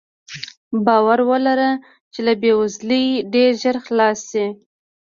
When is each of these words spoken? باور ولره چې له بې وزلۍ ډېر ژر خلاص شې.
باور 0.85 1.19
ولره 1.29 1.71
چې 2.13 2.19
له 2.25 2.33
بې 2.41 2.51
وزلۍ 2.59 3.05
ډېر 3.33 3.51
ژر 3.61 3.75
خلاص 3.85 4.19
شې. 4.31 4.45